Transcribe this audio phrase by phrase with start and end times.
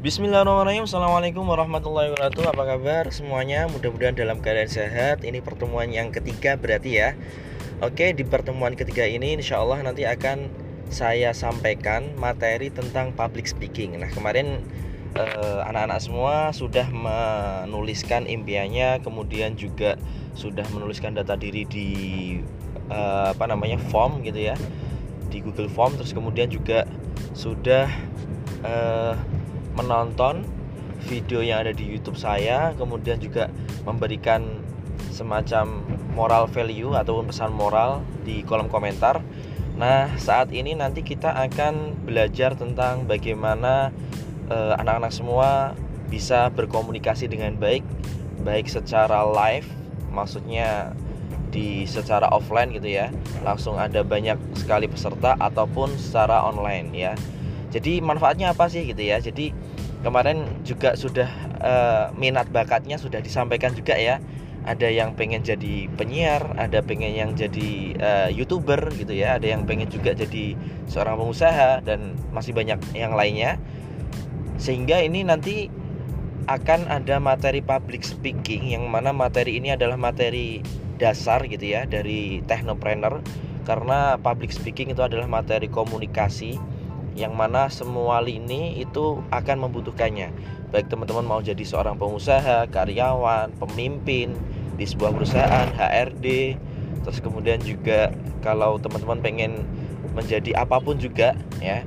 [0.00, 0.88] Bismillahirrahmanirrahim.
[0.88, 2.56] Assalamualaikum warahmatullahi wabarakatuh.
[2.56, 3.68] Apa kabar semuanya?
[3.68, 5.28] Mudah-mudahan dalam keadaan sehat.
[5.28, 7.12] Ini pertemuan yang ketiga berarti ya.
[7.84, 10.48] Oke di pertemuan ketiga ini Insya Allah nanti akan
[10.88, 14.00] saya sampaikan materi tentang public speaking.
[14.00, 14.64] Nah kemarin
[15.20, 20.00] eh, anak-anak semua sudah menuliskan impiannya Kemudian juga
[20.32, 21.88] sudah menuliskan data diri di
[22.88, 24.56] eh, apa namanya form gitu ya
[25.28, 26.88] Di Google Form Terus kemudian juga
[27.36, 27.84] sudah
[28.64, 29.14] eh,
[29.80, 30.44] menonton
[31.08, 33.48] video yang ada di YouTube saya, kemudian juga
[33.88, 34.44] memberikan
[35.08, 35.80] semacam
[36.12, 39.24] moral value ataupun pesan moral di kolom komentar.
[39.80, 43.88] Nah, saat ini nanti kita akan belajar tentang bagaimana
[44.52, 45.72] eh, anak-anak semua
[46.12, 47.86] bisa berkomunikasi dengan baik,
[48.44, 49.64] baik secara live,
[50.12, 50.92] maksudnya
[51.50, 53.08] di secara offline gitu ya.
[53.46, 57.12] Langsung ada banyak sekali peserta ataupun secara online ya.
[57.70, 59.22] Jadi manfaatnya apa sih gitu ya?
[59.22, 59.54] Jadi
[60.00, 61.28] kemarin juga sudah
[61.60, 64.18] uh, minat bakatnya sudah disampaikan juga ya.
[64.60, 69.64] Ada yang pengen jadi penyiar, ada pengen yang jadi uh, youtuber gitu ya, ada yang
[69.64, 70.52] pengen juga jadi
[70.84, 73.56] seorang pengusaha dan masih banyak yang lainnya.
[74.60, 75.72] Sehingga ini nanti
[76.44, 80.60] akan ada materi public speaking yang mana materi ini adalah materi
[81.00, 83.24] dasar gitu ya dari technopreneur
[83.64, 86.60] karena public speaking itu adalah materi komunikasi
[87.18, 90.30] yang mana semua lini itu akan membutuhkannya.
[90.70, 94.34] Baik teman-teman mau jadi seorang pengusaha, karyawan, pemimpin
[94.78, 96.56] di sebuah perusahaan, HRD
[97.00, 98.12] terus kemudian juga
[98.44, 99.52] kalau teman-teman pengen
[100.12, 101.80] menjadi apa pun juga ya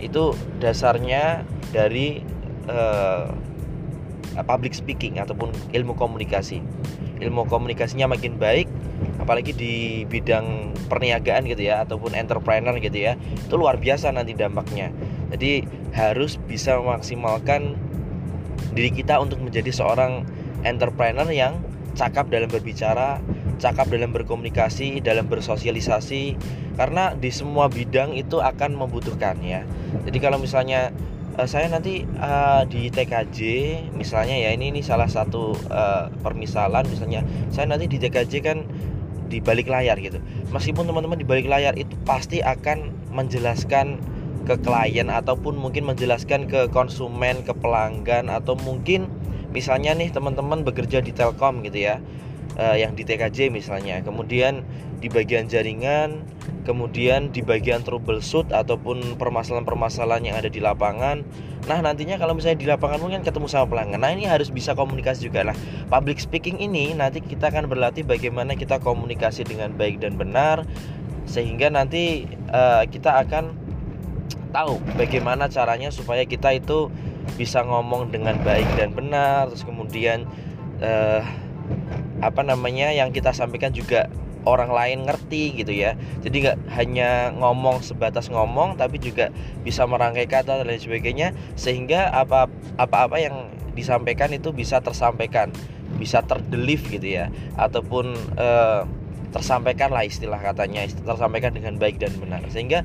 [0.00, 2.24] itu dasarnya dari
[2.66, 3.30] uh,
[4.46, 6.64] public speaking ataupun ilmu komunikasi.
[7.20, 8.66] Ilmu komunikasinya makin baik
[9.30, 14.90] apalagi di bidang perniagaan gitu ya ataupun entrepreneur gitu ya itu luar biasa nanti dampaknya.
[15.30, 15.62] Jadi
[15.94, 17.78] harus bisa memaksimalkan
[18.74, 20.26] diri kita untuk menjadi seorang
[20.66, 21.62] entrepreneur yang
[21.94, 23.22] cakap dalam berbicara
[23.62, 26.34] cakap dalam berkomunikasi dalam bersosialisasi
[26.74, 29.62] karena di semua bidang itu akan membutuhkan ya.
[30.10, 30.90] Jadi kalau misalnya
[31.38, 33.38] uh, saya nanti uh, di TKJ
[33.94, 37.22] misalnya ya ini ini salah satu uh, permisalan misalnya
[37.54, 38.66] saya nanti di TKJ kan
[39.30, 40.18] di balik layar gitu.
[40.50, 44.02] Meskipun teman-teman di balik layar itu pasti akan menjelaskan
[44.44, 49.06] ke klien ataupun mungkin menjelaskan ke konsumen, ke pelanggan atau mungkin
[49.54, 52.02] misalnya nih teman-teman bekerja di Telkom gitu ya.
[52.60, 54.04] Uh, yang di TKJ misalnya.
[54.04, 54.60] Kemudian
[55.00, 56.28] di bagian jaringan,
[56.68, 61.24] kemudian di bagian troubleshoot ataupun permasalahan-permasalahan yang ada di lapangan.
[61.64, 64.04] Nah, nantinya kalau misalnya di lapangan mungkin ketemu sama pelanggan.
[64.04, 65.40] Nah, ini harus bisa komunikasi juga.
[65.40, 65.56] Nah,
[65.88, 70.68] public speaking ini nanti kita akan berlatih bagaimana kita komunikasi dengan baik dan benar
[71.24, 73.54] sehingga nanti uh, kita akan
[74.50, 76.90] tahu bagaimana caranya supaya kita itu
[77.38, 80.26] bisa ngomong dengan baik dan benar terus kemudian
[80.82, 81.22] uh,
[82.20, 84.08] apa namanya yang kita sampaikan juga
[84.48, 85.96] orang lain ngerti gitu ya.
[86.24, 89.28] Jadi nggak hanya ngomong sebatas ngomong tapi juga
[89.64, 92.48] bisa merangkai kata dan lain sebagainya sehingga apa
[92.80, 95.52] apa yang disampaikan itu bisa tersampaikan
[96.00, 97.28] bisa terdelif gitu ya.
[97.60, 98.88] Ataupun uh,
[99.30, 102.40] tersampaikan lah istilah katanya tersampaikan dengan baik dan benar.
[102.48, 102.80] Sehingga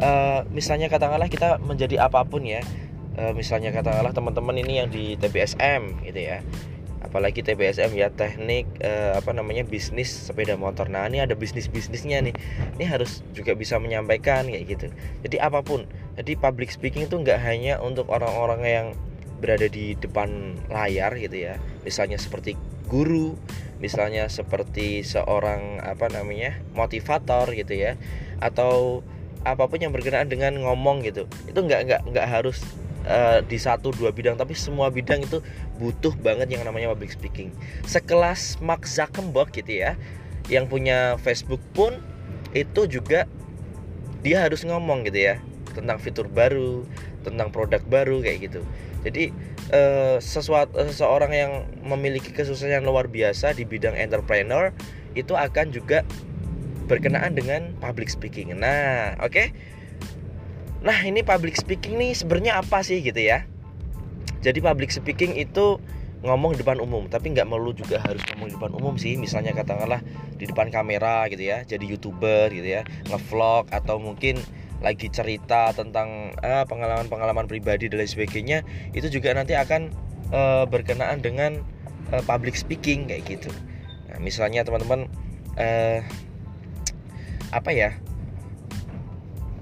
[0.00, 2.64] uh, misalnya katakanlah kita menjadi apa pun ya
[3.18, 6.40] uh, misalnya katakanlah teman-teman ini yang di TBSM gitu ya
[7.04, 10.88] apalagi TBSM ya teknik eh, apa namanya bisnis sepeda motor.
[10.88, 12.34] Nah ini ada bisnis bisnisnya nih.
[12.80, 14.86] Ini harus juga bisa menyampaikan kayak gitu.
[15.22, 15.84] Jadi apa pun
[16.16, 18.86] jadi public speaking itu nggak hanya untuk orang-orang yang
[19.38, 21.60] berada di depan layar gitu ya.
[21.84, 22.56] Misalnya seperti
[22.88, 23.36] guru
[23.82, 28.00] misalnya seperti seorang apa namanya motivator gitu ya.
[28.40, 29.04] Atau
[29.44, 31.28] apa pun yang berkenaan dengan ngomong gitu.
[31.44, 32.64] Itu nggak nggak nggak harus
[33.06, 35.40] uh, di satu dua bidang tapi semua bidang itu
[35.78, 37.52] butuh banget yang namanya public speaking.
[37.84, 39.96] Sekelas Mark Zuckerberg gitu ya
[40.52, 41.96] yang punya Facebook pun
[42.52, 43.24] itu juga
[44.20, 45.36] dia harus ngomong gitu ya
[45.72, 46.86] tentang fitur baru
[47.24, 48.60] tentang produk baru kayak gitu.
[49.04, 49.32] Jadi
[49.72, 51.52] uh, sesuatu seseorang yang
[51.84, 54.72] memiliki kesuksesan luar biasa di bidang entrepreneur
[55.12, 56.04] itu akan juga
[56.88, 58.52] berkenaan dengan public speaking.
[58.56, 59.32] Nah oke?
[59.32, 59.46] okay?
[60.84, 63.48] Nah ini public speaking nih sebenarnya apa sih gitu ya?
[64.44, 65.80] Jadi public speaking itu
[66.20, 69.16] ngomong di depan umum Tapi nggak melulu juga harus ngomong di depan umum sih.
[69.16, 70.04] Misalnya katakanlah
[70.36, 74.36] di depan kamera gitu ya Jadi youtuber gitu ya Ngevlog atau mungkin
[74.84, 76.68] lagi cerita tentang pengalaman
[77.08, 78.58] pengalaman-pengalaman pribadi dan lain sebagainya
[78.92, 79.88] Itu juga nanti akan
[80.36, 81.64] uh, berkenaan dengan
[82.12, 83.48] uh, public speaking kayak gitu.
[84.12, 85.08] Nah misalnya teman-teman
[85.56, 86.04] uh,
[87.48, 87.96] Apa ya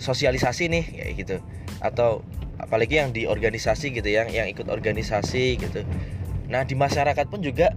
[0.00, 1.36] sosialisasi nih kayak gitu.
[1.84, 2.24] Atau
[2.56, 5.84] apalagi yang di organisasi gitu ya yang ikut organisasi gitu.
[6.48, 7.72] Nah di masyarakat pun juga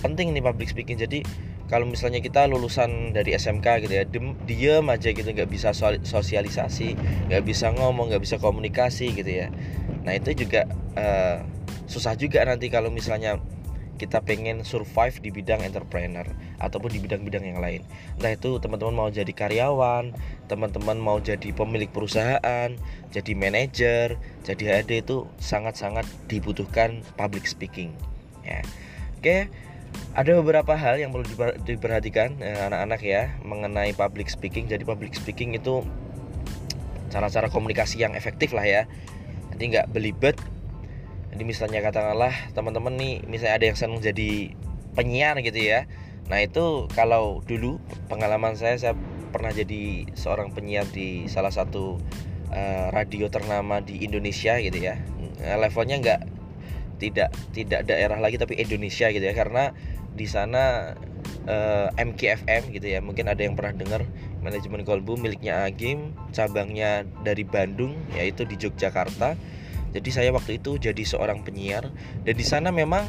[0.00, 0.96] penting nih public speaking.
[0.96, 1.26] Jadi
[1.66, 4.04] kalau misalnya kita lulusan dari SMK gitu ya
[4.44, 5.72] diem aja gitu nggak bisa
[6.04, 6.92] sosialisasi
[7.32, 9.48] nggak bisa ngomong nggak bisa komunikasi gitu ya.
[10.04, 11.40] Nah itu juga uh,
[11.88, 13.40] susah juga nanti kalau misalnya
[14.04, 16.28] kita pengen survive di bidang entrepreneur
[16.60, 17.80] ataupun di bidang-bidang yang lain.
[18.20, 20.12] Entah itu teman-teman mau jadi karyawan,
[20.44, 22.68] teman-teman mau jadi pemilik perusahaan,
[23.08, 27.96] jadi manajer, jadi HRD itu sangat-sangat dibutuhkan public speaking.
[28.44, 28.60] Ya.
[29.16, 29.48] Oke,
[30.12, 31.24] ada beberapa hal yang perlu
[31.64, 34.68] diperhatikan eh, anak-anak ya mengenai public speaking.
[34.68, 35.80] Jadi public speaking itu
[37.08, 38.84] cara-cara komunikasi yang efektif lah ya.
[39.48, 40.36] Nanti nggak belibet
[41.34, 44.54] jadi misalnya katakanlah teman-teman nih misalnya ada yang senang jadi
[44.94, 45.90] penyiar gitu ya.
[46.30, 48.94] Nah itu kalau dulu pengalaman saya saya
[49.34, 51.98] pernah jadi seorang penyiar di salah satu
[52.54, 54.94] uh, radio ternama di Indonesia gitu ya.
[55.42, 56.20] Nah, levelnya nggak
[57.02, 59.34] tidak tidak daerah lagi tapi Indonesia gitu ya.
[59.34, 59.74] Karena
[60.14, 60.94] di sana
[61.50, 63.02] uh, eh, MKFM gitu ya.
[63.02, 64.06] Mungkin ada yang pernah dengar
[64.38, 69.34] manajemen kolbu miliknya Agim cabangnya dari Bandung yaitu di Yogyakarta
[69.94, 71.88] jadi saya waktu itu jadi seorang penyiar
[72.26, 73.06] dan di sana memang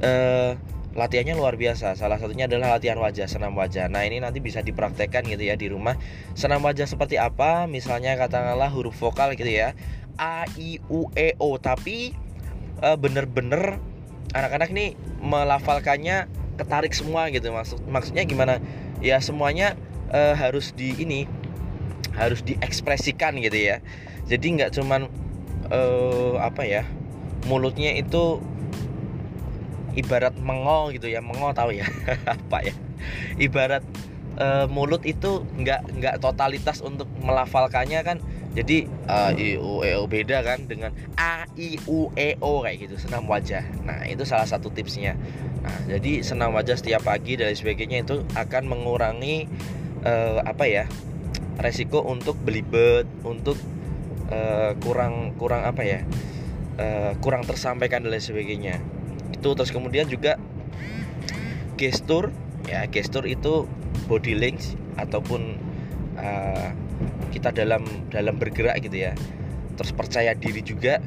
[0.00, 0.56] eh,
[0.98, 1.94] latihannya luar biasa.
[1.94, 3.86] Salah satunya adalah latihan wajah, senam wajah.
[3.86, 5.94] Nah, ini nanti bisa dipraktekkan gitu ya di rumah.
[6.34, 7.70] Senam wajah seperti apa?
[7.70, 9.78] Misalnya katakanlah huruf vokal gitu ya.
[10.18, 12.16] A I U E O, tapi
[12.82, 13.78] eh, bener-bener
[14.34, 16.26] anak-anak nih melafalkannya
[16.58, 17.54] ketarik semua gitu.
[17.54, 18.58] Maksud maksudnya gimana?
[18.98, 19.78] Ya semuanya
[20.10, 21.30] eh, harus di ini
[22.18, 23.78] harus diekspresikan gitu ya.
[24.26, 25.06] Jadi nggak cuman
[25.72, 26.82] uh, apa ya
[27.46, 28.42] mulutnya itu
[29.96, 31.88] ibarat mengol gitu ya mengol tahu ya
[32.38, 32.74] apa ya
[33.40, 33.82] ibarat
[34.38, 38.18] uh, mulut itu nggak nggak totalitas untuk melafalkannya kan
[38.56, 42.90] jadi uh, i u e o beda kan dengan a i u e o kayak
[42.90, 43.62] gitu senam wajah.
[43.86, 45.14] Nah itu salah satu tipsnya.
[45.62, 49.46] Nah jadi senam wajah setiap pagi dan sebagainya itu akan mengurangi
[50.02, 50.84] uh, apa ya
[51.60, 53.54] resiko untuk belibet untuk
[54.32, 56.00] uh, kurang kurang apa ya
[56.78, 58.80] uh, kurang tersampaikan dan lain sebagainya.
[59.34, 60.40] Itu terus kemudian juga
[61.78, 62.34] gestur
[62.66, 63.70] ya gestur itu
[64.10, 65.56] body language ataupun
[66.18, 66.74] uh,
[67.30, 69.12] kita dalam dalam bergerak gitu ya.
[69.78, 70.98] Terus percaya diri juga.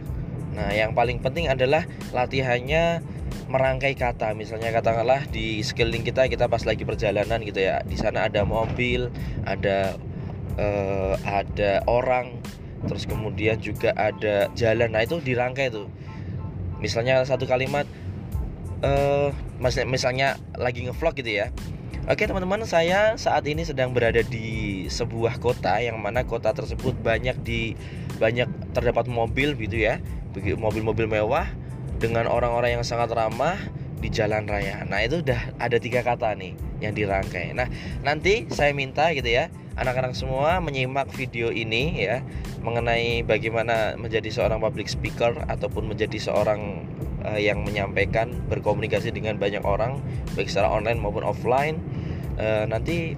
[0.51, 3.03] Nah yang paling penting adalah latihannya
[3.51, 4.31] merangkai kata.
[4.35, 7.83] Misalnya katakanlah di sekeliling kita kita pas lagi perjalanan gitu ya.
[7.83, 9.11] Di sana ada mobil
[9.43, 9.95] ada
[10.55, 12.40] uh, ada orang
[12.85, 14.93] terus kemudian juga ada jalan.
[14.93, 15.89] Nah itu dirangkai tuh.
[16.81, 17.85] Misalnya satu kalimat
[18.81, 19.29] uh,
[19.85, 21.53] misalnya lagi ngevlog gitu ya.
[22.09, 27.37] Oke teman-teman saya saat ini sedang berada di sebuah kota yang mana kota tersebut banyak
[27.45, 27.77] di
[28.17, 30.01] banyak terdapat mobil gitu ya.
[30.33, 31.45] Mobil-mobil mewah
[32.01, 33.61] dengan orang-orang yang sangat ramah
[34.01, 34.81] di jalan raya.
[34.89, 37.53] Nah itu udah ada tiga kata nih yang dirangkai.
[37.53, 37.69] Nah
[38.01, 39.47] nanti saya minta gitu ya
[39.79, 42.19] anak-anak semua menyimak video ini ya
[42.59, 46.83] mengenai bagaimana menjadi seorang public speaker ataupun menjadi seorang
[47.23, 50.03] uh, yang menyampaikan berkomunikasi dengan banyak orang
[50.35, 51.79] baik secara online maupun offline.
[52.35, 53.15] Uh, nanti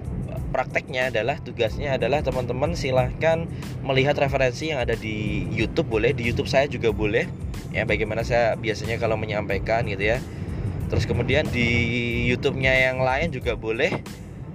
[0.54, 3.50] prakteknya adalah tugasnya adalah teman-teman silahkan
[3.82, 7.26] melihat referensi yang ada di YouTube boleh di YouTube saya juga boleh
[7.74, 10.22] ya bagaimana saya biasanya kalau menyampaikan gitu ya
[10.88, 11.66] terus kemudian di
[12.30, 13.90] YouTube-nya yang lain juga boleh.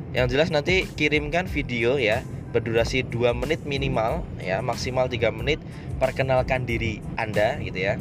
[0.09, 5.61] Yang jelas nanti kirimkan video ya berdurasi 2 menit minimal ya maksimal 3 menit.
[6.01, 7.99] Perkenalkan diri Anda gitu ya.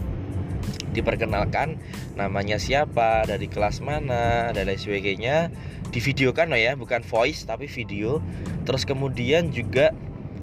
[0.94, 1.76] Diperkenalkan
[2.16, 5.52] namanya siapa dari kelas mana dan lain sebagainya.
[5.92, 8.24] Divideokan loh ya bukan voice tapi video.
[8.64, 9.92] Terus kemudian juga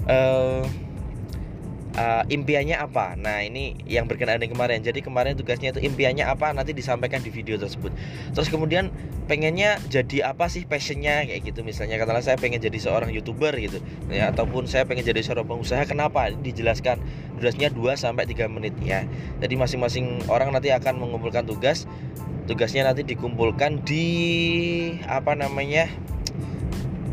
[0.06, 0.66] uh,
[1.96, 3.16] uh, impiannya apa?
[3.18, 4.80] Nah ini yang berkenaan dengan kemarin.
[4.84, 6.52] Jadi kemarin tugasnya itu impiannya apa?
[6.52, 7.92] Nanti disampaikan di video tersebut.
[8.36, 8.92] Terus kemudian
[9.26, 11.26] pengennya jadi apa sih passionnya?
[11.26, 13.80] Kayak gitu misalnya katakanlah saya pengen jadi seorang youtuber gitu.
[14.12, 17.00] Ya ataupun saya pengen jadi seorang pengusaha kenapa dijelaskan
[17.40, 18.76] durasinya 2 sampai 3 menit?
[18.84, 19.08] Ya
[19.40, 21.88] jadi masing-masing orang nanti akan mengumpulkan tugas.
[22.46, 24.06] Tugasnya nanti dikumpulkan di
[25.10, 25.90] apa namanya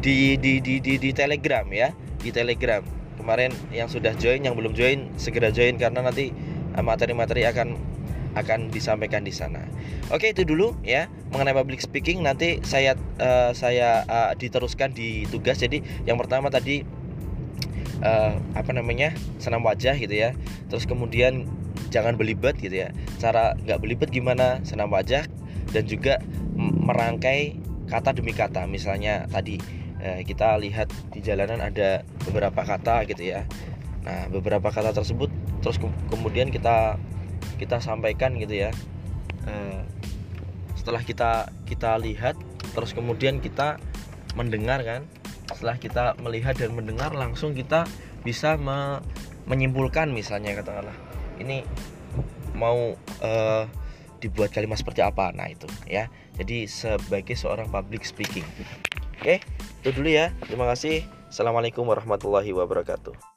[0.05, 1.95] di di di di, di telegram ya.
[2.23, 6.35] Di telegram kemarin yang sudah join yang belum join segera join karena nanti
[6.75, 7.79] eh, materi-materi akan
[8.33, 9.63] akan disampaikan di sana.
[10.09, 15.61] Oke itu dulu ya mengenai public speaking nanti saya uh, saya uh, diteruskan di tugas.
[15.61, 16.85] Jadi yang pertama tadi
[18.01, 20.33] uh, apa namanya senam wajah gitu ya.
[20.73, 21.45] Terus kemudian
[21.93, 22.97] jangan belibet gitu ya.
[23.21, 25.29] Cara nggak belibet gimana senam wajah
[25.73, 26.25] dan juga
[26.57, 27.61] merangkai
[27.93, 28.65] kata demi kata.
[28.65, 29.61] Misalnya tadi
[30.03, 33.47] eh, kita lihat di jalanan ada beberapa kata gitu ya.
[34.03, 35.31] Nah beberapa kata tersebut
[35.63, 36.99] terus ke kemudian kita
[37.57, 38.71] kita sampaikan gitu ya.
[39.43, 39.83] Uh,
[40.75, 42.35] setelah kita kita lihat
[42.75, 43.79] terus kemudian kita
[44.35, 45.07] mendengar kan.
[45.55, 47.87] Setelah kita melihat dan mendengar langsung kita
[48.27, 48.99] bisa me
[49.43, 50.95] menyimpulkan misalnya katakanlah
[51.43, 51.67] ini
[52.55, 53.65] mau uh,
[54.23, 55.35] dibuat kalimat seperti apa?
[55.35, 56.11] Nah itu ya.
[56.39, 58.47] Jadi sebagai seorang public speaking
[59.23, 59.39] oke
[59.87, 60.35] itu dulu ya.
[60.43, 61.07] Terima kasih.
[61.31, 63.32] Assalamualaikum warahmatullahi wabarakatuh